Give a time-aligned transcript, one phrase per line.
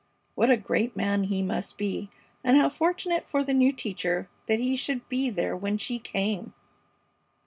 [0.33, 2.09] What a great man he must be,
[2.43, 6.55] and how fortunate for the new teacher that he should be there when she came!